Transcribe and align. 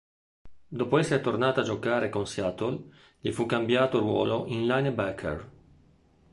Dopo 0.67 0.97
essere 0.97 1.21
tornato 1.21 1.59
a 1.59 1.63
giocare 1.63 2.09
con 2.09 2.25
Seattle 2.25 2.85
gli 3.19 3.31
fu 3.31 3.45
cambiato 3.45 3.99
ruolo 3.99 4.45
in 4.47 4.65
linebacker. 4.65 5.51